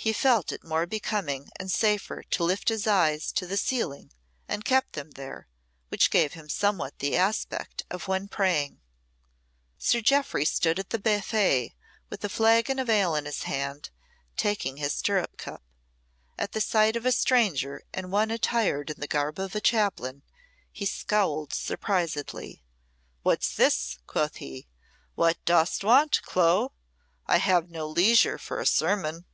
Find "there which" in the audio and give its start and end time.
5.10-6.10